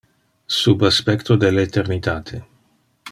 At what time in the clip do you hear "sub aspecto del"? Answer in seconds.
0.59-1.59